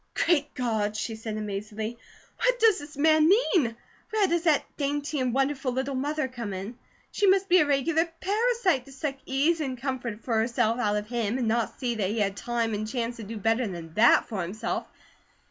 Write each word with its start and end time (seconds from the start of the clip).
"Great 0.15 0.51
God!" 0.55 0.97
she 0.97 1.15
said 1.15 1.37
amazedly. 1.37 1.95
"What 2.39 2.59
does 2.59 2.79
the 2.79 2.99
man 2.99 3.29
mean? 3.29 3.77
Where 4.09 4.25
does 4.27 4.41
that 4.45 4.63
dainty 4.75 5.19
and 5.19 5.31
wonderful 5.31 5.71
little 5.71 5.93
mother 5.93 6.27
come 6.27 6.53
in? 6.55 6.79
She 7.11 7.27
must 7.27 7.47
be 7.47 7.59
a 7.59 7.67
regular 7.67 8.05
parasite, 8.19 8.85
to 8.85 8.91
take 8.91 8.97
such 9.17 9.19
ease 9.27 9.61
and 9.61 9.77
comfort 9.79 10.23
for 10.23 10.33
herself 10.39 10.79
out 10.79 10.95
of 10.95 11.05
him, 11.05 11.37
and 11.37 11.47
not 11.47 11.79
see 11.79 11.93
that 11.93 12.09
he 12.09 12.17
had 12.17 12.35
time 12.35 12.73
and 12.73 12.87
chance 12.87 13.17
to 13.17 13.23
do 13.23 13.37
better 13.37 13.67
than 13.67 13.93
THAT 13.93 14.27
for 14.27 14.41
himself. 14.41 14.87